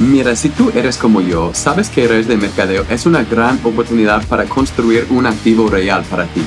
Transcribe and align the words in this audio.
Mira, 0.00 0.36
si 0.36 0.48
tú 0.48 0.70
eres 0.76 0.96
como 0.96 1.20
yo, 1.20 1.50
sabes 1.54 1.88
que 1.88 2.06
redes 2.06 2.28
de 2.28 2.36
mercadeo 2.36 2.84
es 2.88 3.04
una 3.04 3.24
gran 3.24 3.58
oportunidad 3.64 4.24
para 4.28 4.44
construir 4.44 5.08
un 5.10 5.26
activo 5.26 5.68
real 5.68 6.04
para 6.08 6.24
ti. 6.26 6.42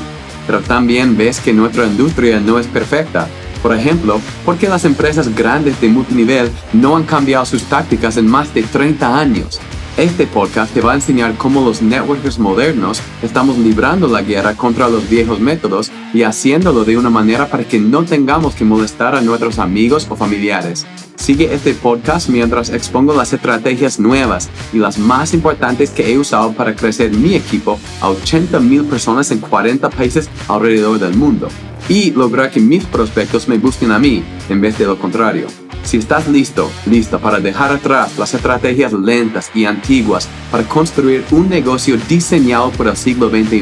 Pero 0.47 0.61
también 0.61 1.17
ves 1.17 1.41
que 1.41 1.51
nuestra 1.51 1.85
industria 1.85 2.39
no 2.39 2.59
es 2.59 2.67
perfecta. 2.67 3.27
Por 3.61 3.75
ejemplo, 3.75 4.21
¿por 4.45 4.55
qué 4.57 4.69
las 4.69 4.85
empresas 4.85 5.35
grandes 5.35 5.81
de 5.81 5.89
multinivel 5.89 6.49
no 6.71 6.95
han 6.95 7.03
cambiado 7.03 7.45
sus 7.45 7.63
tácticas 7.63 8.15
en 8.15 8.25
más 8.25 8.53
de 8.53 8.63
30 8.63 9.19
años? 9.19 9.59
Este 9.97 10.25
podcast 10.27 10.73
te 10.73 10.79
va 10.79 10.93
a 10.93 10.95
enseñar 10.95 11.35
cómo 11.35 11.59
los 11.59 11.81
networkers 11.81 12.39
modernos 12.39 13.01
estamos 13.21 13.57
librando 13.57 14.07
la 14.07 14.21
guerra 14.21 14.55
contra 14.55 14.87
los 14.87 15.09
viejos 15.09 15.41
métodos 15.41 15.91
y 16.13 16.23
haciéndolo 16.23 16.85
de 16.85 16.97
una 16.97 17.09
manera 17.09 17.47
para 17.47 17.65
que 17.65 17.79
no 17.79 18.05
tengamos 18.05 18.55
que 18.55 18.63
molestar 18.63 19.13
a 19.13 19.21
nuestros 19.21 19.59
amigos 19.59 20.07
o 20.09 20.15
familiares. 20.15 20.85
Sigue 21.21 21.53
este 21.53 21.75
podcast 21.75 22.29
mientras 22.29 22.71
expongo 22.71 23.13
las 23.13 23.31
estrategias 23.31 23.99
nuevas 23.99 24.49
y 24.73 24.79
las 24.79 24.97
más 24.97 25.35
importantes 25.35 25.91
que 25.91 26.11
he 26.11 26.17
usado 26.17 26.51
para 26.53 26.75
crecer 26.75 27.11
mi 27.11 27.35
equipo 27.35 27.79
a 28.01 28.09
80 28.09 28.59
mil 28.59 28.85
personas 28.85 29.29
en 29.29 29.37
40 29.37 29.87
países 29.91 30.31
alrededor 30.47 30.97
del 30.97 31.13
mundo 31.13 31.47
y 31.87 32.09
lograr 32.09 32.49
que 32.49 32.59
mis 32.59 32.85
prospectos 32.85 33.47
me 33.47 33.59
busquen 33.59 33.91
a 33.91 33.99
mí 33.99 34.23
en 34.49 34.61
vez 34.61 34.79
de 34.79 34.87
lo 34.87 34.97
contrario. 34.97 35.45
Si 35.83 35.97
estás 35.97 36.27
listo, 36.27 36.71
lista 36.87 37.19
para 37.19 37.39
dejar 37.39 37.71
atrás 37.71 38.17
las 38.17 38.33
estrategias 38.33 38.91
lentas 38.91 39.51
y 39.53 39.65
antiguas 39.65 40.27
para 40.49 40.63
construir 40.63 41.23
un 41.29 41.49
negocio 41.49 41.99
diseñado 42.09 42.71
por 42.71 42.87
el 42.87 42.97
siglo 42.97 43.29
XXI, 43.29 43.61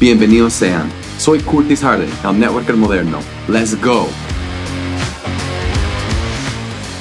bienvenidos 0.00 0.54
sean. 0.54 0.88
Soy 1.18 1.40
Curtis 1.40 1.82
Harden, 1.82 2.08
el 2.24 2.40
networker 2.40 2.76
moderno. 2.76 3.18
Let's 3.48 3.78
go. 3.82 4.08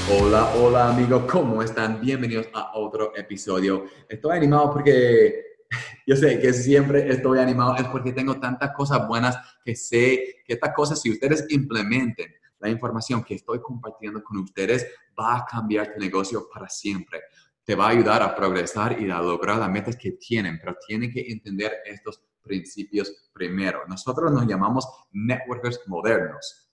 Hola, 0.08 0.54
hola 0.58 0.90
amigos, 0.90 1.24
¿cómo 1.32 1.64
están? 1.64 2.00
Bienvenidos 2.00 2.48
a 2.54 2.78
otro 2.78 3.16
episodio. 3.18 3.86
Estoy 4.08 4.38
animado 4.38 4.72
porque 4.72 5.56
yo 6.06 6.16
sé 6.16 6.40
que 6.40 6.54
siempre 6.54 7.10
estoy 7.10 7.40
animado, 7.40 7.76
es 7.76 7.86
porque 7.86 8.12
tengo 8.12 8.40
tantas 8.40 8.70
cosas 8.76 9.08
buenas 9.08 9.36
que 9.64 9.76
sé 9.76 10.44
que 10.46 10.54
estas 10.54 10.76
cosas, 10.76 11.02
si 11.02 11.10
ustedes 11.10 11.48
implementen, 11.50 12.32
la 12.60 12.70
información 12.70 13.24
que 13.24 13.34
estoy 13.34 13.60
compartiendo 13.60 14.24
con 14.24 14.38
ustedes 14.38 14.86
va 15.20 15.38
a 15.38 15.46
cambiar 15.46 15.96
tu 15.96 16.00
negocio 16.00 16.48
para 16.54 16.70
siempre. 16.70 17.22
Te 17.64 17.74
va 17.74 17.88
a 17.88 17.90
ayudar 17.90 18.22
a 18.22 18.36
progresar 18.36 19.02
y 19.02 19.10
a 19.10 19.20
lograr 19.20 19.58
las 19.58 19.72
metas 19.72 19.96
que 19.96 20.12
tienen, 20.12 20.60
pero 20.60 20.78
tienen 20.86 21.12
que 21.12 21.32
entender 21.32 21.78
estos 21.84 22.22
principios 22.44 23.12
primero. 23.34 23.82
Nosotros 23.88 24.32
nos 24.32 24.46
llamamos 24.46 24.88
networkers 25.12 25.80
modernos, 25.88 26.65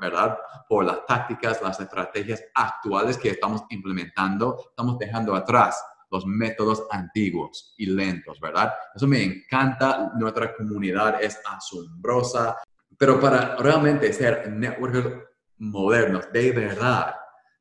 ¿verdad? 0.00 0.38
Por 0.68 0.84
las 0.84 1.04
tácticas, 1.06 1.62
las 1.62 1.80
estrategias 1.80 2.42
actuales 2.54 3.16
que 3.16 3.30
estamos 3.30 3.62
implementando, 3.70 4.56
estamos 4.70 4.98
dejando 4.98 5.34
atrás 5.34 5.82
los 6.10 6.26
métodos 6.26 6.84
antiguos 6.90 7.74
y 7.76 7.86
lentos, 7.86 8.40
¿verdad? 8.40 8.72
Eso 8.94 9.06
me 9.06 9.22
encanta, 9.22 10.12
nuestra 10.16 10.54
comunidad 10.54 11.22
es 11.22 11.40
asombrosa, 11.44 12.56
pero 12.96 13.20
para 13.20 13.56
realmente 13.56 14.12
ser 14.12 14.50
networkers 14.50 15.22
modernos, 15.58 16.32
de 16.32 16.52
verdad, 16.52 17.14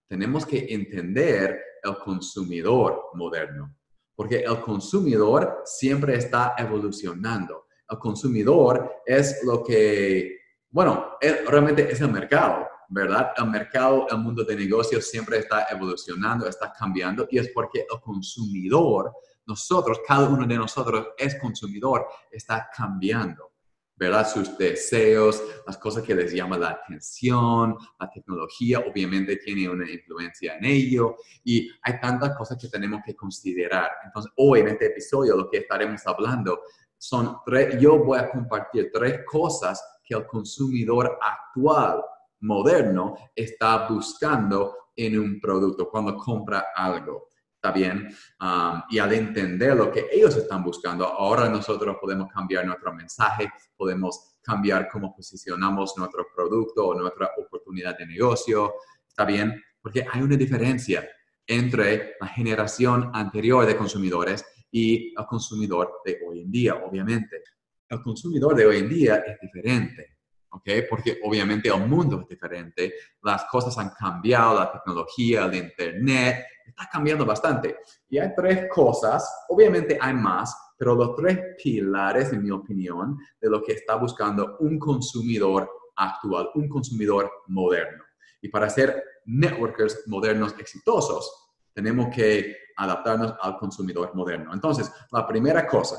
tenemos 0.07 0.45
que 0.45 0.65
entender 0.69 1.61
el 1.83 1.97
consumidor 1.97 3.09
moderno, 3.13 3.75
porque 4.15 4.39
el 4.39 4.61
consumidor 4.61 5.61
siempre 5.65 6.15
está 6.15 6.55
evolucionando. 6.57 7.67
El 7.89 7.99
consumidor 7.99 9.01
es 9.05 9.43
lo 9.43 9.63
que, 9.63 10.36
bueno, 10.69 11.17
realmente 11.47 11.91
es 11.91 12.01
el 12.01 12.11
mercado, 12.11 12.67
¿verdad? 12.89 13.31
El 13.37 13.49
mercado, 13.49 14.07
el 14.09 14.17
mundo 14.17 14.43
de 14.43 14.55
negocios 14.55 15.09
siempre 15.09 15.39
está 15.39 15.67
evolucionando, 15.69 16.47
está 16.47 16.71
cambiando 16.71 17.27
y 17.29 17.39
es 17.39 17.49
porque 17.49 17.85
el 17.89 17.99
consumidor, 18.01 19.13
nosotros, 19.45 19.99
cada 20.05 20.27
uno 20.27 20.45
de 20.45 20.57
nosotros 20.57 21.07
es 21.17 21.39
consumidor, 21.39 22.05
está 22.31 22.69
cambiando. 22.75 23.51
¿verdad? 23.97 24.29
Sus 24.31 24.55
deseos, 24.57 25.41
las 25.65 25.77
cosas 25.77 26.03
que 26.03 26.13
les 26.13 26.31
llaman 26.31 26.61
la 26.61 26.69
atención, 26.69 27.75
la 27.99 28.09
tecnología 28.09 28.79
obviamente 28.79 29.37
tiene 29.37 29.67
una 29.67 29.89
influencia 29.89 30.55
en 30.55 30.65
ello 30.65 31.15
y 31.43 31.67
hay 31.81 31.99
tantas 31.99 32.37
cosas 32.37 32.59
que 32.61 32.67
tenemos 32.67 33.01
que 33.03 33.15
considerar. 33.15 33.89
Entonces, 34.05 34.31
hoy 34.37 34.59
en 34.59 34.67
este 34.67 34.87
episodio 34.87 35.35
lo 35.35 35.49
que 35.49 35.57
estaremos 35.57 36.05
hablando 36.05 36.61
son 36.95 37.37
tres, 37.43 37.79
yo 37.81 37.97
voy 37.97 38.19
a 38.19 38.29
compartir 38.29 38.91
tres 38.93 39.21
cosas 39.25 39.83
que 40.07 40.15
el 40.15 40.25
consumidor 40.25 41.17
actual, 41.21 42.01
moderno, 42.41 43.15
está 43.35 43.87
buscando 43.87 44.75
en 44.95 45.19
un 45.19 45.39
producto 45.39 45.89
cuando 45.89 46.15
compra 46.15 46.67
algo 46.75 47.27
bien. 47.71 48.07
Um, 48.41 48.81
y 48.89 48.99
al 48.99 49.13
entender 49.13 49.75
lo 49.75 49.91
que 49.91 50.07
ellos 50.11 50.35
están 50.35 50.63
buscando, 50.63 51.05
ahora 51.05 51.49
nosotros 51.49 51.97
podemos 51.99 52.31
cambiar 52.31 52.65
nuestro 52.65 52.93
mensaje, 52.93 53.51
podemos 53.75 54.37
cambiar 54.41 54.87
cómo 54.89 55.13
posicionamos 55.15 55.93
nuestro 55.97 56.27
producto 56.35 56.87
o 56.87 56.95
nuestra 56.95 57.31
oportunidad 57.37 57.97
de 57.97 58.07
negocio. 58.07 58.75
¿Está 59.07 59.25
bien? 59.25 59.61
Porque 59.81 60.05
hay 60.09 60.21
una 60.21 60.35
diferencia 60.35 61.07
entre 61.45 62.15
la 62.19 62.27
generación 62.27 63.11
anterior 63.13 63.65
de 63.65 63.77
consumidores 63.77 64.45
y 64.69 65.13
el 65.17 65.25
consumidor 65.25 66.01
de 66.05 66.19
hoy 66.27 66.41
en 66.41 66.51
día, 66.51 66.75
obviamente. 66.75 67.41
El 67.89 68.01
consumidor 68.01 68.55
de 68.55 68.65
hoy 68.65 68.77
en 68.77 68.89
día 68.89 69.15
es 69.17 69.39
diferente. 69.39 70.17
¿ok? 70.51 70.69
Porque 70.89 71.19
obviamente 71.23 71.69
el 71.69 71.87
mundo 71.87 72.21
es 72.21 72.27
diferente, 72.27 72.93
las 73.21 73.45
cosas 73.45 73.77
han 73.77 73.91
cambiado, 73.91 74.55
la 74.55 74.71
tecnología, 74.71 75.45
el 75.45 75.55
Internet, 75.55 76.45
está 76.65 76.89
cambiando 76.91 77.25
bastante. 77.25 77.77
Y 78.09 78.17
hay 78.17 78.33
tres 78.35 78.67
cosas, 78.69 79.45
obviamente 79.49 79.97
hay 79.99 80.13
más, 80.13 80.55
pero 80.77 80.95
los 80.95 81.15
tres 81.15 81.39
pilares, 81.61 82.31
en 82.33 82.43
mi 82.43 82.51
opinión, 82.51 83.17
de 83.39 83.49
lo 83.49 83.63
que 83.63 83.73
está 83.73 83.95
buscando 83.95 84.57
un 84.59 84.77
consumidor 84.77 85.69
actual, 85.95 86.49
un 86.55 86.69
consumidor 86.69 87.31
moderno. 87.47 88.03
Y 88.41 88.49
para 88.49 88.69
ser 88.69 89.03
networkers 89.25 90.03
modernos 90.07 90.55
exitosos, 90.59 91.49
tenemos 91.73 92.13
que 92.15 92.55
adaptarnos 92.75 93.33
al 93.41 93.57
consumidor 93.57 94.13
moderno. 94.13 94.53
Entonces, 94.53 94.91
la 95.11 95.25
primera 95.27 95.65
cosa 95.65 95.97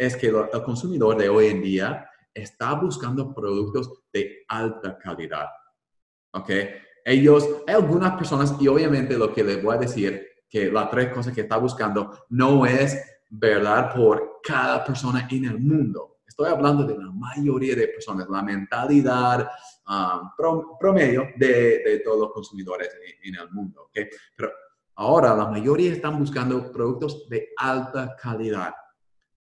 es 0.00 0.16
que 0.16 0.28
el 0.28 0.62
consumidor 0.64 1.18
de 1.18 1.28
hoy 1.28 1.48
en 1.48 1.60
día 1.60 2.08
está 2.32 2.72
buscando 2.72 3.34
productos 3.34 4.02
de 4.10 4.44
alta 4.48 4.96
calidad. 4.96 5.46
¿Ok? 6.32 6.50
ellos, 7.04 7.46
hay 7.66 7.74
algunas 7.74 8.16
personas, 8.16 8.54
y 8.60 8.68
obviamente 8.68 9.18
lo 9.18 9.34
que 9.34 9.44
les 9.44 9.62
voy 9.62 9.76
a 9.76 9.80
decir, 9.80 10.26
que 10.48 10.70
las 10.70 10.90
tres 10.90 11.12
cosas 11.12 11.34
que 11.34 11.42
está 11.42 11.58
buscando 11.58 12.24
no 12.30 12.64
es 12.64 12.98
verdad 13.28 13.94
por 13.94 14.40
cada 14.42 14.84
persona 14.84 15.28
en 15.30 15.44
el 15.44 15.58
mundo. 15.58 16.20
Estoy 16.26 16.50
hablando 16.50 16.84
de 16.84 16.96
la 16.96 17.10
mayoría 17.10 17.74
de 17.76 17.88
personas, 17.88 18.26
la 18.28 18.42
mentalidad 18.42 19.50
um, 19.86 20.30
promedio 20.78 21.28
de, 21.36 22.00
todos 22.04 22.20
los 22.20 22.32
consumidores 22.32 22.88
en, 23.22 23.34
el 23.34 23.50
mundo. 23.50 23.86
¿okay? 23.88 24.08
Pero 24.34 24.50
ahora 24.94 25.34
la 25.34 25.46
mayoría 25.46 25.92
están 25.92 26.18
buscando 26.18 26.72
productos 26.72 27.28
de 27.28 27.50
alta 27.56 28.16
calidad. 28.16 28.72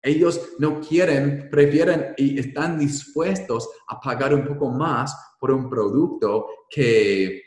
Ellos 0.03 0.53
no 0.59 0.81
quieren, 0.81 1.49
prefieren 1.50 2.15
y 2.16 2.38
están 2.38 2.78
dispuestos 2.78 3.69
a 3.88 4.00
pagar 4.00 4.34
un 4.34 4.44
poco 4.44 4.71
más 4.71 5.15
por 5.38 5.50
un 5.50 5.69
producto 5.69 6.47
que, 6.69 7.43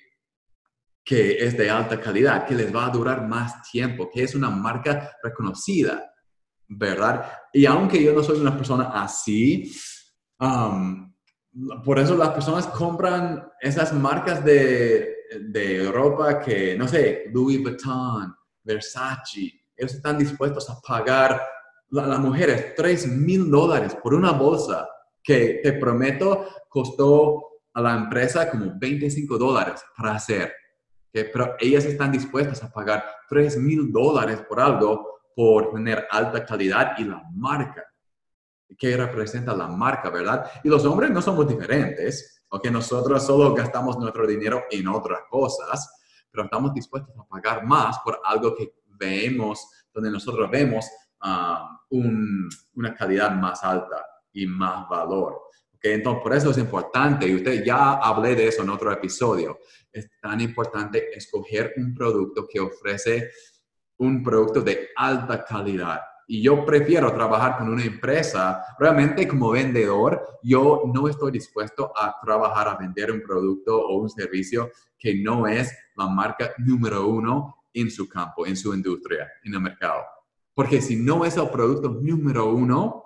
que 1.03 1.43
es 1.43 1.57
de 1.57 1.69
alta 1.69 1.99
calidad, 1.99 2.45
que 2.45 2.55
les 2.55 2.73
va 2.73 2.85
a 2.85 2.91
durar 2.91 3.27
más 3.27 3.69
tiempo, 3.71 4.09
que 4.11 4.23
es 4.23 4.35
una 4.35 4.49
marca 4.49 5.17
reconocida, 5.23 6.11
¿verdad? 6.67 7.31
Y 7.51 7.65
aunque 7.65 8.03
yo 8.03 8.13
no 8.13 8.23
soy 8.23 8.39
una 8.39 8.55
persona 8.55 8.91
así, 8.93 9.71
um, 10.39 11.11
por 11.83 11.99
eso 11.99 12.15
las 12.15 12.29
personas 12.29 12.67
compran 12.67 13.47
esas 13.59 13.93
marcas 13.93 14.43
de, 14.43 15.13
de 15.39 15.91
ropa 15.91 16.39
que, 16.39 16.75
no 16.75 16.87
sé, 16.87 17.25
Louis 17.31 17.61
Vuitton, 17.61 18.35
Versace, 18.63 19.61
ellos 19.75 19.93
están 19.93 20.17
dispuestos 20.17 20.69
a 20.69 20.79
pagar, 20.79 21.41
las 22.01 22.19
mujeres, 22.19 22.73
3 22.75 23.07
mil 23.07 23.51
dólares 23.51 23.95
por 24.01 24.13
una 24.13 24.31
bolsa 24.31 24.89
que 25.21 25.59
te 25.61 25.73
prometo 25.73 26.47
costó 26.67 27.59
a 27.73 27.81
la 27.81 27.95
empresa 27.95 28.49
como 28.49 28.73
25 28.75 29.37
dólares 29.37 29.83
para 29.95 30.15
hacer. 30.15 30.53
Pero 31.11 31.55
ellas 31.59 31.85
están 31.85 32.11
dispuestas 32.11 32.63
a 32.63 32.71
pagar 32.71 33.05
3 33.29 33.57
mil 33.57 33.91
dólares 33.91 34.41
por 34.49 34.59
algo 34.59 35.19
por 35.35 35.71
tener 35.71 36.07
alta 36.09 36.43
calidad 36.43 36.93
y 36.97 37.03
la 37.03 37.21
marca. 37.33 37.83
que 38.75 38.97
representa 38.97 39.55
la 39.55 39.67
marca, 39.67 40.09
verdad? 40.09 40.49
Y 40.63 40.69
los 40.69 40.83
hombres 40.85 41.11
no 41.11 41.21
somos 41.21 41.47
diferentes, 41.47 42.43
porque 42.49 42.71
nosotros 42.71 43.23
solo 43.23 43.53
gastamos 43.53 43.99
nuestro 43.99 44.25
dinero 44.25 44.63
en 44.71 44.87
otras 44.87 45.19
cosas, 45.29 46.01
pero 46.31 46.45
estamos 46.45 46.73
dispuestos 46.73 47.15
a 47.19 47.23
pagar 47.23 47.63
más 47.63 47.99
por 47.99 48.19
algo 48.23 48.55
que 48.55 48.73
vemos, 48.87 49.69
donde 49.93 50.09
nosotros 50.09 50.49
vemos 50.49 50.87
ah, 51.23 51.79
una 51.89 52.93
calidad 52.95 53.31
más 53.31 53.63
alta 53.63 54.05
y 54.31 54.45
más 54.45 54.87
valor. 54.89 55.39
Entonces, 55.81 56.23
por 56.23 56.33
eso 56.33 56.51
es 56.51 56.57
importante, 56.57 57.27
y 57.27 57.35
usted 57.35 57.63
ya 57.65 57.93
hablé 57.95 58.35
de 58.35 58.47
eso 58.47 58.63
en 58.63 58.69
otro 58.69 58.89
episodio, 58.91 59.59
es 59.91 60.09
tan 60.21 60.39
importante 60.39 61.15
escoger 61.15 61.73
un 61.75 61.93
producto 61.93 62.47
que 62.47 62.61
ofrece 62.61 63.31
un 63.97 64.23
producto 64.23 64.61
de 64.61 64.89
alta 64.95 65.43
calidad. 65.43 65.99
Y 66.25 66.41
yo 66.41 66.65
prefiero 66.65 67.13
trabajar 67.13 67.57
con 67.57 67.67
una 67.67 67.83
empresa, 67.83 68.63
realmente 68.79 69.27
como 69.27 69.51
vendedor, 69.51 70.39
yo 70.41 70.83
no 70.85 71.09
estoy 71.09 71.33
dispuesto 71.33 71.91
a 71.93 72.15
trabajar 72.23 72.69
a 72.69 72.77
vender 72.77 73.11
un 73.11 73.21
producto 73.21 73.77
o 73.77 73.97
un 73.97 74.09
servicio 74.09 74.71
que 74.97 75.21
no 75.21 75.47
es 75.47 75.77
la 75.97 76.07
marca 76.07 76.53
número 76.59 77.07
uno 77.07 77.65
en 77.73 77.91
su 77.91 78.07
campo, 78.07 78.47
en 78.47 78.55
su 78.55 78.73
industria, 78.73 79.29
en 79.43 79.53
el 79.53 79.59
mercado. 79.59 80.01
Porque 80.53 80.81
si 80.81 80.95
no 80.95 81.25
es 81.25 81.37
el 81.37 81.49
producto 81.49 81.89
número 81.89 82.49
uno, 82.49 83.03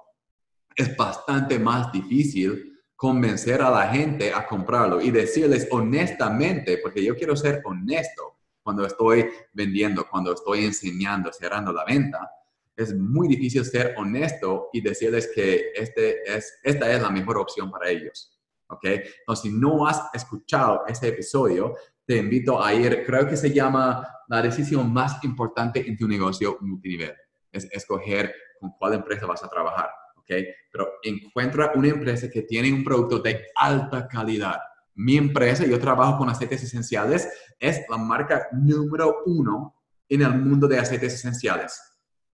es 0.76 0.96
bastante 0.96 1.58
más 1.58 1.92
difícil 1.92 2.78
convencer 2.96 3.62
a 3.62 3.70
la 3.70 3.88
gente 3.88 4.34
a 4.34 4.46
comprarlo 4.46 5.00
y 5.00 5.12
decirles 5.12 5.68
honestamente, 5.72 6.80
porque 6.80 7.04
yo 7.04 7.16
quiero 7.16 7.36
ser 7.36 7.62
honesto 7.64 8.38
cuando 8.64 8.86
estoy 8.86 9.30
vendiendo, 9.54 10.08
cuando 10.10 10.34
estoy 10.34 10.66
enseñando, 10.66 11.32
cerrando 11.32 11.72
la 11.72 11.86
venta, 11.86 12.30
es 12.76 12.94
muy 12.94 13.28
difícil 13.28 13.64
ser 13.66 13.96
honesto 13.98 14.70
y 14.74 14.82
decirles 14.82 15.32
que 15.34 15.72
este 15.76 16.22
es, 16.32 16.60
esta 16.64 16.92
es 16.92 17.02
la 17.02 17.10
mejor 17.10 17.38
opción 17.38 17.72
para 17.72 17.90
ellos. 17.90 18.38
¿Ok? 18.70 18.84
Entonces, 18.84 19.44
si 19.44 19.58
no 19.58 19.88
has 19.88 20.10
escuchado 20.14 20.84
este 20.88 21.08
episodio, 21.08 21.76
te 22.06 22.18
invito 22.18 22.62
a 22.62 22.74
ir, 22.74 23.06
creo 23.06 23.28
que 23.28 23.38
se 23.38 23.54
llama 23.54 24.06
la 24.28 24.42
decisión 24.42 24.92
más 24.92 25.24
importante 25.24 25.88
en 25.88 25.98
tu 25.98 26.08
negocio 26.08 26.58
multinivel. 26.62 27.16
Es 27.52 27.68
escoger 27.72 28.34
con 28.60 28.72
cuál 28.72 28.94
empresa 28.94 29.26
vas 29.26 29.44
a 29.44 29.50
trabajar. 29.50 29.90
¿Ok? 30.18 30.32
Pero 30.72 30.94
encuentra 31.04 31.72
una 31.76 31.88
empresa 31.90 32.30
que 32.30 32.42
tiene 32.44 32.74
un 32.74 32.84
producto 32.84 33.20
de 33.20 33.46
alta 33.56 34.08
calidad. 34.08 34.60
Mi 34.96 35.18
empresa, 35.18 35.66
yo 35.66 35.80
trabajo 35.80 36.18
con 36.18 36.30
aceites 36.30 36.64
esenciales, 36.64 37.30
es 37.60 37.82
la 37.90 37.98
marca 37.98 38.48
número 38.52 39.24
uno 39.26 39.76
en 40.10 40.22
el 40.22 40.34
mundo 40.36 40.68
de 40.68 40.80
aceites 40.80 41.14
esenciales. 41.14 41.80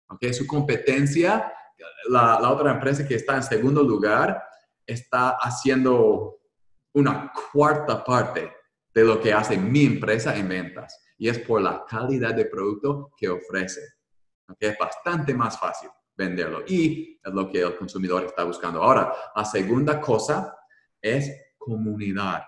¿Ok? 0.09 0.27
Su 0.33 0.47
competencia, 0.47 1.53
la, 2.09 2.39
la 2.41 2.51
otra 2.51 2.73
empresa 2.73 3.07
que 3.07 3.17
está 3.17 3.37
en 3.37 3.43
segundo 3.43 3.83
lugar, 3.83 4.43
está 4.87 5.31
haciendo 5.41 6.41
una 6.95 7.33
cuarta 7.53 8.05
parte 8.05 8.53
de 8.95 9.05
lo 9.05 9.21
que 9.21 9.33
hace 9.33 9.57
mi 9.57 9.85
empresa 9.85 10.37
en 10.37 10.49
ventas. 10.49 10.99
Y 11.19 11.29
es 11.29 11.39
por 11.39 11.61
la 11.61 11.85
calidad 11.89 12.35
de 12.35 12.47
producto 12.47 13.13
que 13.17 13.29
ofrece. 13.29 13.81
¿Okay? 14.49 14.71
Es 14.71 14.79
bastante 14.79 15.35
más 15.35 15.59
fácil 15.59 15.91
venderlo. 16.15 16.63
Y 16.67 17.21
es 17.23 17.33
lo 17.33 17.51
que 17.51 17.61
el 17.61 17.77
consumidor 17.77 18.25
está 18.25 18.45
buscando. 18.45 18.83
Ahora, 18.83 19.13
la 19.35 19.45
segunda 19.45 20.01
cosa 20.01 20.57
es 21.01 21.31
comunidad 21.59 22.43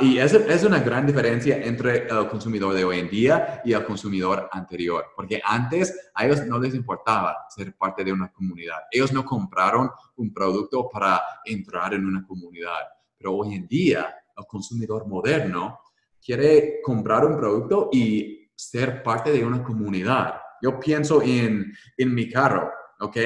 y 0.00 0.18
es, 0.18 0.34
es 0.34 0.64
una 0.64 0.80
gran 0.80 1.06
diferencia 1.06 1.56
entre 1.64 2.06
el 2.06 2.28
consumidor 2.28 2.74
de 2.74 2.84
hoy 2.84 2.98
en 2.98 3.08
día 3.08 3.62
y 3.64 3.72
el 3.72 3.84
consumidor 3.86 4.46
anterior, 4.52 5.06
porque 5.16 5.40
antes 5.42 6.10
a 6.14 6.26
ellos 6.26 6.44
no 6.46 6.58
les 6.58 6.74
importaba 6.74 7.46
ser 7.48 7.74
parte 7.74 8.04
de 8.04 8.12
una 8.12 8.30
comunidad. 8.30 8.80
Ellos 8.90 9.14
no 9.14 9.24
compraron 9.24 9.90
un 10.16 10.32
producto 10.32 10.90
para 10.90 11.22
entrar 11.46 11.94
en 11.94 12.04
una 12.04 12.22
comunidad, 12.26 12.80
pero 13.16 13.32
hoy 13.32 13.54
en 13.54 13.66
día 13.66 14.14
el 14.36 14.44
consumidor 14.44 15.06
moderno 15.06 15.80
quiere 16.22 16.82
comprar 16.82 17.24
un 17.24 17.38
producto 17.38 17.88
y 17.90 18.50
ser 18.54 19.02
parte 19.02 19.32
de 19.32 19.42
una 19.42 19.62
comunidad. 19.62 20.41
Yo 20.62 20.78
pienso 20.78 21.20
en, 21.20 21.74
en 21.98 22.14
mi 22.14 22.30
carro, 22.30 22.70
¿ok? 23.00 23.16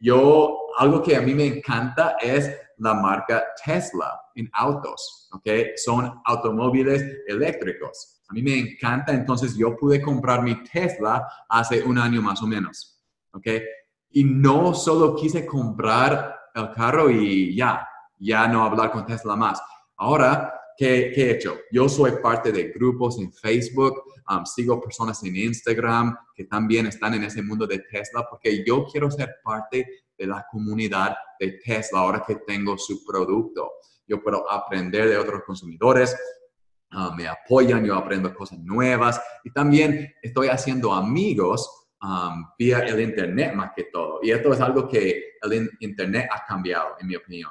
Yo, 0.00 0.58
algo 0.78 1.02
que 1.02 1.14
a 1.14 1.20
mí 1.20 1.34
me 1.34 1.46
encanta 1.46 2.16
es 2.20 2.50
la 2.78 2.94
marca 2.94 3.44
Tesla 3.64 4.18
en 4.34 4.48
autos, 4.54 5.28
¿ok? 5.32 5.46
Son 5.76 6.20
automóviles 6.24 7.02
eléctricos. 7.26 8.22
A 8.28 8.32
mí 8.32 8.42
me 8.42 8.58
encanta, 8.58 9.12
entonces 9.12 9.56
yo 9.56 9.76
pude 9.76 10.00
comprar 10.00 10.42
mi 10.42 10.62
Tesla 10.64 11.28
hace 11.48 11.82
un 11.82 11.98
año 11.98 12.22
más 12.22 12.42
o 12.42 12.46
menos, 12.46 12.98
¿ok? 13.32 13.46
Y 14.10 14.24
no 14.24 14.74
solo 14.74 15.14
quise 15.14 15.46
comprar 15.46 16.34
el 16.54 16.70
carro 16.70 17.10
y 17.10 17.54
ya, 17.54 17.86
ya 18.18 18.48
no 18.48 18.64
hablar 18.64 18.90
con 18.90 19.04
Tesla 19.04 19.36
más. 19.36 19.60
Ahora, 19.98 20.52
¿qué, 20.76 21.12
he 21.14 21.30
hecho? 21.30 21.58
Yo 21.70 21.88
soy 21.88 22.12
parte 22.22 22.52
de 22.52 22.70
grupos 22.70 23.18
en 23.18 23.32
Facebook, 23.32 24.02
um, 24.30 24.44
sigo 24.44 24.80
personas 24.80 25.22
en 25.24 25.36
Instagram 25.36 26.16
que 26.34 26.44
también 26.44 26.86
están 26.86 27.14
en 27.14 27.24
ese 27.24 27.42
mundo 27.42 27.66
de 27.66 27.78
Tesla 27.90 28.26
porque 28.28 28.64
yo 28.66 28.86
quiero 28.86 29.10
ser 29.10 29.36
parte 29.42 30.04
de 30.16 30.26
la 30.26 30.46
comunidad 30.50 31.16
de 31.38 31.58
Tesla 31.64 32.00
ahora 32.00 32.24
que 32.26 32.36
tengo 32.46 32.76
su 32.78 33.04
producto. 33.04 33.72
Yo 34.06 34.22
puedo 34.22 34.50
aprender 34.50 35.08
de 35.08 35.18
otros 35.18 35.42
consumidores, 35.44 36.16
ah, 36.90 37.12
me 37.16 37.26
apoyan, 37.26 37.84
yo 37.84 37.94
aprendo 37.94 38.34
cosas 38.34 38.58
nuevas 38.60 39.20
y 39.44 39.50
también 39.50 40.14
estoy 40.22 40.48
haciendo 40.48 40.92
amigos 40.92 41.88
um, 42.02 42.46
vía 42.58 42.80
el 42.80 43.00
Internet 43.00 43.54
más 43.54 43.72
que 43.74 43.84
todo. 43.84 44.20
Y 44.22 44.30
esto 44.30 44.52
es 44.52 44.60
algo 44.60 44.88
que 44.88 45.36
el 45.42 45.70
Internet 45.80 46.28
ha 46.32 46.44
cambiado, 46.44 46.96
en 47.00 47.06
mi 47.06 47.16
opinión. 47.16 47.50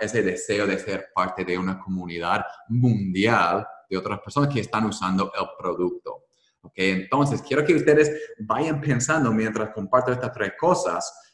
Ese 0.00 0.22
deseo 0.22 0.66
de 0.66 0.78
ser 0.78 1.08
parte 1.14 1.44
de 1.44 1.58
una 1.58 1.78
comunidad 1.78 2.44
mundial 2.68 3.66
de 3.88 3.96
otras 3.96 4.20
personas 4.20 4.52
que 4.52 4.60
están 4.60 4.84
usando 4.84 5.32
el 5.38 5.46
producto. 5.58 6.24
Okay, 6.60 6.90
entonces, 6.90 7.40
quiero 7.40 7.64
que 7.64 7.74
ustedes 7.74 8.10
vayan 8.40 8.80
pensando 8.80 9.32
mientras 9.32 9.70
comparto 9.70 10.12
estas 10.12 10.32
tres 10.32 10.52
cosas 10.58 11.28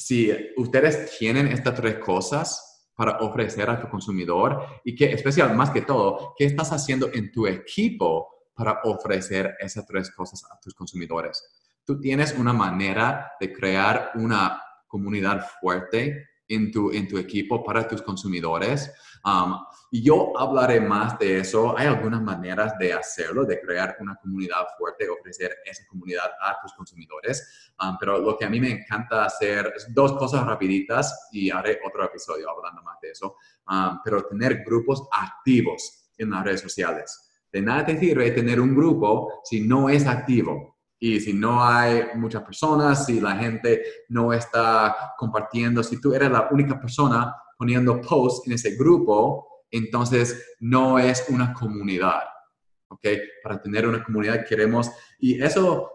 si 0.00 0.32
ustedes 0.56 1.18
tienen 1.18 1.48
estas 1.48 1.74
tres 1.74 1.98
cosas 1.98 2.88
para 2.94 3.18
ofrecer 3.18 3.68
a 3.68 3.78
tu 3.78 3.88
consumidor 3.88 4.64
y 4.82 4.94
que, 4.94 5.12
especial 5.12 5.54
más 5.54 5.70
que 5.70 5.82
todo, 5.82 6.34
¿qué 6.36 6.46
estás 6.46 6.72
haciendo 6.72 7.10
en 7.12 7.30
tu 7.30 7.46
equipo 7.46 8.28
para 8.54 8.80
ofrecer 8.84 9.56
esas 9.60 9.86
tres 9.86 10.10
cosas 10.10 10.42
a 10.50 10.58
tus 10.58 10.74
consumidores? 10.74 11.42
Tú 11.84 12.00
tienes 12.00 12.34
una 12.34 12.52
manera 12.52 13.32
de 13.38 13.52
crear 13.52 14.12
una 14.14 14.62
comunidad 14.86 15.46
fuerte 15.60 16.29
en 16.50 16.70
tu, 16.70 16.90
en 16.92 17.08
tu 17.08 17.16
equipo 17.16 17.64
para 17.64 17.86
tus 17.86 18.02
consumidores. 18.02 18.92
Um, 19.24 19.54
y 19.92 20.02
yo 20.02 20.38
hablaré 20.38 20.80
más 20.80 21.18
de 21.18 21.38
eso. 21.38 21.76
Hay 21.76 21.86
algunas 21.86 22.22
maneras 22.22 22.76
de 22.78 22.92
hacerlo, 22.92 23.44
de 23.44 23.60
crear 23.60 23.96
una 24.00 24.16
comunidad 24.16 24.66
fuerte, 24.76 25.08
ofrecer 25.08 25.56
esa 25.64 25.84
comunidad 25.88 26.30
a 26.42 26.58
tus 26.60 26.72
consumidores. 26.74 27.72
Um, 27.80 27.96
pero 27.98 28.18
lo 28.18 28.36
que 28.36 28.44
a 28.44 28.50
mí 28.50 28.60
me 28.60 28.70
encanta 28.70 29.24
hacer 29.24 29.72
es 29.76 29.92
dos 29.94 30.12
cosas 30.12 30.44
rapiditas 30.44 31.28
y 31.32 31.50
haré 31.50 31.80
otro 31.86 32.04
episodio 32.04 32.50
hablando 32.50 32.82
más 32.82 33.00
de 33.00 33.10
eso. 33.10 33.36
Um, 33.68 34.00
pero 34.04 34.24
tener 34.24 34.64
grupos 34.64 35.08
activos 35.12 36.10
en 36.18 36.30
las 36.30 36.44
redes 36.44 36.60
sociales. 36.60 37.30
De 37.52 37.62
nada 37.62 37.86
te 37.86 37.98
sirve 37.98 38.30
tener 38.32 38.60
un 38.60 38.74
grupo 38.74 39.40
si 39.44 39.60
no 39.60 39.88
es 39.88 40.06
activo. 40.06 40.79
Y 41.02 41.18
si 41.18 41.32
no 41.32 41.64
hay 41.64 42.08
muchas 42.14 42.42
personas, 42.42 43.06
si 43.06 43.20
la 43.20 43.34
gente 43.34 43.82
no 44.10 44.34
está 44.34 45.14
compartiendo, 45.16 45.82
si 45.82 45.98
tú 45.98 46.12
eres 46.12 46.30
la 46.30 46.48
única 46.50 46.78
persona 46.78 47.34
poniendo 47.56 48.00
posts 48.02 48.46
en 48.46 48.52
ese 48.52 48.76
grupo, 48.76 49.64
entonces 49.70 50.56
no 50.60 50.98
es 50.98 51.24
una 51.30 51.54
comunidad. 51.54 52.20
¿Ok? 52.88 53.06
Para 53.42 53.62
tener 53.62 53.88
una 53.88 54.04
comunidad 54.04 54.44
queremos, 54.46 54.90
y 55.18 55.42
eso 55.42 55.90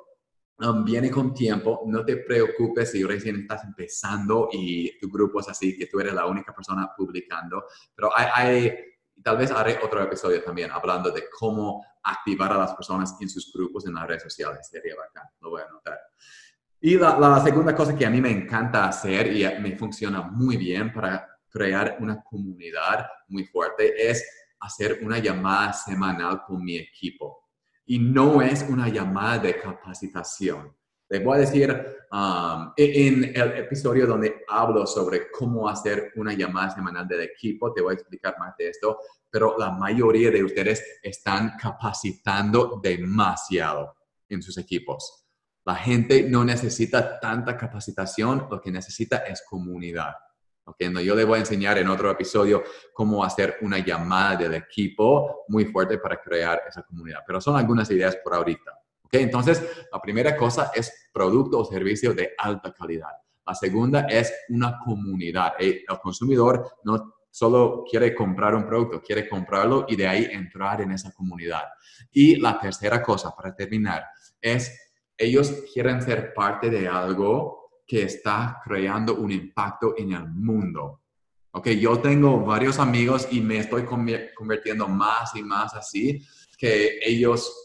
um, 0.60 0.84
viene 0.84 1.12
con 1.12 1.36
tiempo, 1.36 1.84
no 1.86 2.04
te 2.04 2.18
preocupes 2.18 2.92
si 2.92 3.04
recién 3.04 3.42
estás 3.42 3.64
empezando 3.64 4.50
y 4.52 4.98
tu 4.98 5.10
grupo 5.12 5.40
es 5.40 5.50
así, 5.50 5.78
que 5.78 5.86
tú 5.86 6.00
eres 6.00 6.14
la 6.14 6.26
única 6.26 6.56
persona 6.56 6.90
publicando, 6.98 7.66
pero 7.94 8.10
hay, 8.16 8.28
hay 8.34 8.78
tal 9.24 9.38
vez 9.38 9.52
haré 9.52 9.80
otro 9.84 10.02
episodio 10.02 10.44
también 10.44 10.72
hablando 10.72 11.12
de 11.12 11.26
cómo 11.30 11.84
activar 12.06 12.54
a 12.54 12.58
las 12.58 12.74
personas 12.74 13.16
en 13.20 13.30
sus 13.30 13.52
grupos 13.52 13.86
en 13.86 13.96
las 13.96 14.08
redes 14.08 14.24
sociales. 14.24 14.68
Sería 14.70 14.96
bacán, 14.96 15.30
lo 15.42 15.50
voy 15.52 15.62
a 15.62 15.66
anotar. 15.66 16.00
Y 16.80 16.98
la, 16.98 17.42
segunda 17.44 17.76
cosa 17.76 17.96
que 17.96 18.06
a 18.06 18.10
mí 18.10 18.22
me 18.22 18.30
encanta 18.30 18.88
hacer 18.88 19.36
y 19.36 19.44
me 19.60 19.76
funciona 19.76 20.22
muy 20.22 20.56
bien 20.56 20.94
para 20.94 21.28
crear 21.50 21.98
una 22.00 22.22
comunidad 22.22 23.08
muy 23.28 23.46
fuerte 23.46 24.10
es 24.10 24.24
hacer 24.60 25.00
una 25.02 25.18
llamada 25.18 25.74
semanal 25.74 26.44
con 26.46 26.64
mi 26.64 26.78
equipo. 26.78 27.50
Y 27.86 28.00
no 28.00 28.42
es 28.42 28.64
una 28.70 28.88
llamada 28.90 29.40
de 29.40 29.60
capacitación. 29.60 30.76
Les 31.10 31.24
voy 31.24 31.38
a 31.38 31.42
decir 31.42 31.70
um, 32.12 32.74
e, 32.76 33.08
en 33.08 33.24
el 33.26 33.58
episodio 33.58 34.08
donde 34.08 34.44
hablo 34.48 34.88
sobre 34.88 35.30
cómo 35.30 35.70
hacer 35.70 36.12
una 36.16 36.34
llamada 36.34 36.72
semanal 36.72 37.08
del 37.08 37.22
equipo, 37.22 37.72
te 37.72 37.82
voy 37.82 37.92
a 37.92 37.96
explicar 37.96 38.36
más 38.40 38.58
de 38.58 38.70
esto, 38.70 39.00
pero 39.30 39.56
la 39.58 39.72
mayoría 39.72 40.32
de 40.32 40.44
ustedes 40.44 41.00
están 41.04 41.54
capacitando 41.62 42.80
demasiado 42.82 43.96
en 44.30 44.42
sus 44.42 44.58
equipos. 44.58 45.28
La 45.66 45.76
gente 45.76 46.28
no 46.30 46.44
necesita 46.44 47.20
tanta 47.20 47.56
capacitación, 47.56 48.48
lo 48.50 48.60
que 48.60 48.72
necesita 48.72 49.18
es 49.18 49.44
comunidad. 49.48 50.14
Okay, 50.68 50.90
no, 50.90 51.00
yo 51.00 51.14
le 51.14 51.24
voy 51.24 51.38
a 51.38 51.42
enseñar 51.42 51.78
en 51.78 51.88
otro 51.88 52.10
episodio 52.10 52.64
cómo 52.92 53.24
hacer 53.24 53.58
una 53.62 53.78
llamada 53.78 54.36
del 54.36 54.56
equipo 54.56 55.44
muy 55.50 55.66
fuerte 55.66 56.00
para 56.00 56.20
crear 56.20 56.64
esa 56.68 56.82
comunidad, 56.82 57.20
pero 57.26 57.40
son 57.40 57.56
algunas 57.56 57.90
ideas 57.92 58.16
por 58.24 58.34
ahorita. 58.34 58.72
Entonces, 59.22 59.64
la 59.92 60.02
primera 60.02 60.36
cosa 60.36 60.72
es 60.74 61.10
producto 61.12 61.60
o 61.60 61.66
servicio 61.66 62.14
de 62.14 62.34
alta 62.38 62.74
calidad. 62.74 63.12
La 63.46 63.54
segunda 63.54 64.02
es 64.10 64.34
una 64.50 64.80
comunidad. 64.80 65.54
El 65.60 65.84
consumidor 66.02 66.78
no 66.84 67.16
solo 67.30 67.84
quiere 67.90 68.16
comprar 68.16 68.56
un 68.56 68.66
producto, 68.66 69.02
quiere 69.02 69.28
comprarlo 69.28 69.86
y 69.88 69.96
de 69.96 70.08
ahí 70.08 70.28
entrar 70.32 70.82
en 70.82 70.92
esa 70.92 71.12
comunidad. 71.12 71.64
Y 72.12 72.38
la 72.38 72.58
tercera 72.58 73.04
cosa, 73.04 73.36
para 73.36 73.54
terminar, 73.54 74.06
es 74.42 74.72
ellos 75.18 75.54
quieren 75.74 76.02
ser 76.02 76.34
parte 76.34 76.70
de 76.70 76.88
algo 76.88 77.82
que 77.86 78.04
está 78.04 78.60
creando 78.64 79.16
un 79.16 79.32
impacto 79.32 79.96
en 79.98 80.14
el 80.14 80.28
mundo. 80.28 81.02
Ok, 81.52 81.70
yo 81.70 82.00
tengo 82.00 82.40
varios 82.40 82.80
amigos 82.80 83.28
y 83.32 83.40
me 83.42 83.60
estoy 83.60 83.86
convirtiendo 83.86 84.88
más 84.88 85.36
y 85.36 85.44
más 85.44 85.74
así, 85.74 86.22
que 86.58 87.00
ellos 87.02 87.65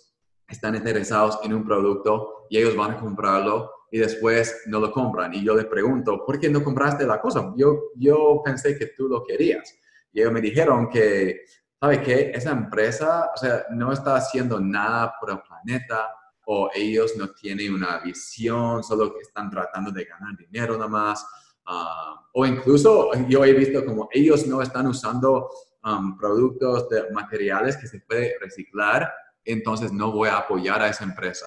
están 0.55 0.75
interesados 0.75 1.39
en 1.43 1.55
un 1.55 1.65
producto 1.65 2.47
y 2.51 2.59
ellos 2.59 2.77
van 2.77 2.93
a 2.93 3.01
comprarlo 3.01 3.71
y 3.91 3.99
después 3.99 4.63
no 4.67 4.81
lo 4.81 4.93
compran. 4.93 5.35
Y 5.35 5.45
yo 5.45 5.55
les 5.55 5.67
pregunto, 5.67 6.25
¿por 6.25 6.39
qué 6.39 6.49
no 6.49 6.63
compraste 6.63 7.07
la 7.07 7.21
cosa? 7.21 7.53
Yo, 7.57 7.91
yo 7.97 8.41
pensé 8.45 8.79
que 8.79 8.87
tú 8.87 9.09
lo 9.09 9.25
querías. 9.25 9.75
Y 10.13 10.21
ellos 10.21 10.33
me 10.33 10.41
dijeron 10.41 10.89
que, 10.89 11.43
¿sabe 11.79 12.03
qué? 12.03 12.33
Esa 12.35 12.53
empresa, 12.53 13.31
o 13.35 13.37
sea, 13.37 13.65
no 13.71 13.93
está 13.93 14.17
haciendo 14.17 14.61
nada 14.61 15.15
por 15.21 15.31
el 15.31 15.41
planeta 15.41 16.09
o 16.47 16.71
ellos 16.75 17.13
no 17.17 17.29
tienen 17.33 17.75
una 17.75 18.01
visión, 18.01 18.83
solo 18.83 19.15
que 19.15 19.21
están 19.21 19.51
tratando 19.51 19.91
de 19.93 20.05
ganar 20.05 20.37
dinero 20.37 20.75
nada 20.75 20.89
más. 20.89 21.25
Ah, 21.67 22.27
o 22.33 22.47
incluso 22.47 23.11
yo 23.29 23.45
he 23.45 23.53
visto 23.53 23.85
como 23.85 24.09
ellos 24.13 24.47
no 24.47 24.61
están 24.61 24.87
usando 24.87 25.49
um, 25.85 26.17
productos 26.17 26.89
de 26.89 27.11
materiales 27.13 27.77
que 27.77 27.87
se 27.87 28.01
puede 28.01 28.37
reciclar, 28.41 29.13
entonces 29.45 29.93
no 29.93 30.13
voy 30.13 30.29
a 30.29 30.39
apoyar 30.39 30.83
a 30.83 30.89
esa 30.89 31.05
empresa. 31.05 31.47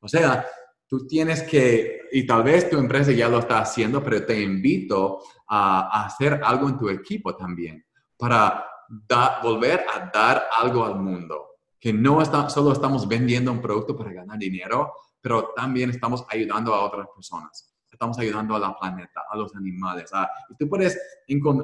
O 0.00 0.08
sea, 0.08 0.46
tú 0.86 1.06
tienes 1.06 1.42
que, 1.42 2.02
y 2.12 2.26
tal 2.26 2.42
vez 2.42 2.68
tu 2.70 2.78
empresa 2.78 3.12
ya 3.12 3.28
lo 3.28 3.38
está 3.38 3.60
haciendo, 3.60 4.02
pero 4.02 4.24
te 4.24 4.40
invito 4.40 5.20
a, 5.48 6.04
hacer 6.04 6.40
algo 6.42 6.68
en 6.68 6.78
tu 6.78 6.88
equipo 6.88 7.36
también 7.36 7.84
para 8.16 8.64
volver 9.42 9.84
a 9.92 10.10
dar 10.12 10.48
algo 10.56 10.84
al 10.84 10.98
mundo. 10.98 11.44
Que 11.78 11.92
no 11.92 12.20
está, 12.20 12.48
solo 12.50 12.72
estamos 12.72 13.06
vendiendo 13.06 13.52
un 13.52 13.60
producto 13.60 13.96
para 13.96 14.12
ganar 14.12 14.38
dinero, 14.38 14.92
pero 15.20 15.52
también 15.54 15.90
estamos 15.90 16.24
ayudando 16.28 16.74
a 16.74 16.84
otras 16.84 17.06
personas. 17.14 17.72
Estamos 17.90 18.18
ayudando 18.18 18.56
a 18.56 18.58
la 18.58 18.76
planeta, 18.76 19.24
a 19.30 19.36
los 19.36 19.54
animales. 19.54 20.10
y 20.50 20.56
tú 20.56 20.68
puedes 20.68 20.98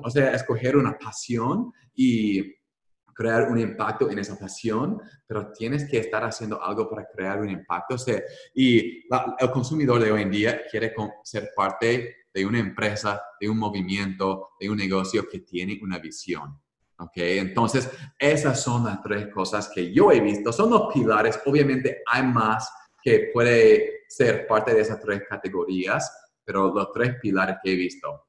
o 0.03 0.11
sea, 0.11 0.33
escoger 0.33 0.77
una 0.77 0.99
pasión 0.99 1.73
y 1.95 2.43
crear 3.15 3.51
un 3.51 3.59
impacto 3.59 4.11
en 4.11 4.19
esa 4.19 4.39
pasión, 4.39 5.01
pero 5.27 5.53
tienes 5.53 5.89
que 5.89 5.99
estar 5.99 6.25
haciendo 6.25 6.63
algo 6.63 6.89
para 6.91 7.07
crear 7.07 7.41
un 7.41 7.49
impacto. 7.49 7.95
O 7.95 7.99
sea, 7.99 8.21
y 8.55 9.07
el 9.39 9.51
consumidor 9.53 10.03
de 10.03 10.11
hoy 10.11 10.23
en 10.23 10.31
día 10.31 10.63
quiere 10.71 10.95
ser 11.23 11.53
parte 11.55 12.17
de 12.35 12.45
una 12.45 12.59
empresa, 12.59 13.23
de 13.41 13.49
un 13.49 13.59
movimiento, 13.59 14.51
de 14.59 14.69
un 14.69 14.77
negocio 14.77 15.29
que 15.29 15.41
tiene 15.41 15.79
una 15.83 15.99
visión. 15.99 16.61
¿Ok? 16.99 17.13
Entonces, 17.17 17.91
esas 18.19 18.61
son 18.61 18.85
las 18.85 19.03
tres 19.03 19.29
cosas 19.29 19.69
que 19.73 19.93
yo 19.93 20.13
he 20.13 20.21
visto. 20.21 20.53
Son 20.53 20.71
los 20.71 20.93
pilares. 20.93 21.41
Obviamente 21.47 22.03
hay 22.07 22.23
más 22.23 22.71
que 23.03 23.31
puede 23.33 24.05
ser 24.09 24.47
parte 24.47 24.75
de 24.75 24.81
esas 24.81 25.01
tres 25.01 25.23
categorías, 25.29 26.11
pero 26.45 26.73
los 26.73 26.93
tres 26.93 27.17
pilares 27.21 27.57
que 27.63 27.73
he 27.73 27.77
visto. 27.77 28.27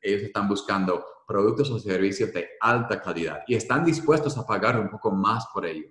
Ellos 0.00 0.22
están 0.22 0.48
buscando 0.48 1.04
productos 1.32 1.70
o 1.70 1.78
servicios 1.78 2.30
de 2.30 2.50
alta 2.60 3.00
calidad 3.00 3.42
y 3.46 3.54
están 3.54 3.82
dispuestos 3.86 4.36
a 4.36 4.46
pagar 4.46 4.78
un 4.78 4.90
poco 4.90 5.10
más 5.10 5.46
por 5.46 5.64
ello. 5.64 5.88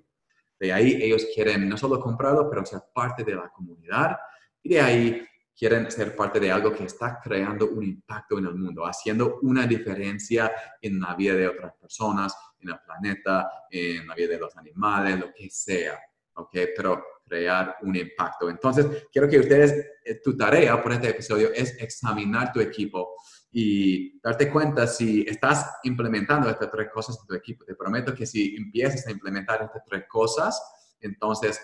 De 0.60 0.72
ahí 0.72 1.00
ellos 1.02 1.26
quieren 1.34 1.68
no 1.68 1.78
solo 1.78 2.00
comprarlo, 2.00 2.48
pero 2.48 2.64
ser 2.64 2.82
parte 2.94 3.24
de 3.24 3.34
la 3.34 3.50
comunidad 3.50 4.18
y 4.62 4.76
de 4.76 4.82
ahí 4.82 5.28
quieren 5.58 5.90
ser 5.90 6.16
parte 6.16 6.40
de 6.40 6.52
algo 6.52 6.72
que 6.72 6.84
está 6.84 7.20
creando 7.20 7.72
un 7.72 7.84
impacto 7.84 8.38
en 8.38 8.46
el 8.46 8.54
mundo, 8.54 8.86
haciendo 8.86 9.40
una 9.42 9.66
diferencia 9.66 10.52
en 10.80 11.00
la 11.00 11.16
vida 11.16 11.34
de 11.34 11.48
otras 11.48 11.74
personas, 11.74 12.36
en 12.60 12.70
el 12.70 12.80
planeta, 12.86 13.50
en 13.72 14.08
la 14.08 14.14
vida 14.14 14.30
de 14.30 14.40
los 14.40 14.56
animales, 14.56 15.20
lo 15.20 15.34
que 15.34 15.50
sea. 15.50 16.00
¿Ok? 16.36 16.52
Pero 16.76 17.04
crear 17.26 17.78
un 17.82 17.96
impacto. 17.96 18.48
Entonces, 18.48 19.08
quiero 19.12 19.28
que 19.28 19.40
ustedes, 19.40 19.74
eh, 20.06 20.22
tu 20.24 20.38
tarea 20.38 20.82
por 20.84 20.92
este 20.92 21.10
episodio 21.10 21.52
es 21.52 21.82
examinar 21.82 22.54
tu 22.54 22.60
equipo 22.60 23.16
y 23.52 24.20
darte 24.22 24.50
cuenta 24.50 24.88
si 24.88 25.26
estás 25.28 25.80
implementando 25.84 26.50
estas 26.50 26.72
tres 26.72 26.90
cosas 26.94 27.20
en 27.20 27.28
tu 27.28 27.36
equipo. 27.36 27.66
Te 27.66 27.76
prometo 27.76 28.14
que 28.16 28.26
si 28.26 28.56
empiezas 28.56 29.06
a 29.08 29.12
implementar 29.12 29.62
estas 29.64 29.84
tres 29.86 30.06
cosas, 30.08 30.62
entonces 31.02 31.60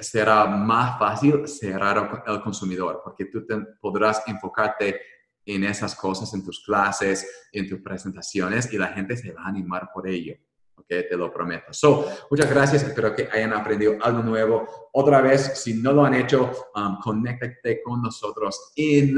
será 0.00 0.46
más 0.46 0.98
fácil 0.98 1.46
cerrar 1.46 2.22
al 2.26 2.42
consumidor, 2.42 3.00
porque 3.02 3.26
tú 3.26 3.44
podrás 3.80 4.22
enfocarte 4.26 5.00
en 5.44 5.64
esas 5.64 5.94
cosas 5.94 6.32
en 6.34 6.44
tus 6.44 6.64
clases, 6.64 7.48
en 7.52 7.68
tus 7.68 7.80
presentaciones, 7.80 8.72
y 8.72 8.78
la 8.78 8.88
gente 8.88 9.16
se 9.16 9.32
va 9.32 9.42
a 9.42 9.48
animar 9.48 9.88
por 9.92 10.06
ello. 10.08 10.34
¿ok? 10.76 10.86
Te 10.88 11.16
lo 11.16 11.32
prometo. 11.32 11.72
So, 11.72 12.06
muchas 12.30 12.50
gracias. 12.50 12.82
Espero 12.82 13.14
que 13.14 13.28
hayan 13.32 13.52
aprendido 13.52 13.96
algo 14.00 14.22
nuevo. 14.22 14.90
Otra 14.92 15.20
vez, 15.20 15.60
si 15.60 15.74
no 15.74 15.92
lo 15.92 16.04
han 16.04 16.14
hecho, 16.14 16.52
um, 16.74 16.98
conéctate 17.00 17.82
con 17.82 18.02
nosotros 18.02 18.72
en 18.76 19.16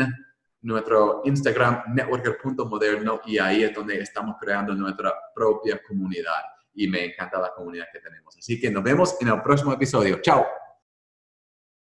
nuestro 0.63 1.23
Instagram, 1.25 1.95
networker.moderno, 1.95 3.21
y 3.27 3.39
ahí 3.39 3.65
es 3.65 3.75
donde 3.75 4.01
estamos 4.01 4.37
creando 4.41 4.75
nuestra 4.75 5.15
propia 5.35 5.81
comunidad. 5.87 6.43
Y 6.75 6.87
me 6.89 7.07
encanta 7.07 7.41
la 7.41 7.53
comunidad 7.53 7.87
que 7.93 8.01
tenemos. 8.01 8.37
Así 8.37 8.61
que 8.61 8.71
nos 8.71 8.83
vemos 8.83 9.17
en 9.21 9.29
el 9.29 9.43
próximo 9.43 9.73
episodio. 9.73 10.21
Chao. 10.23 10.60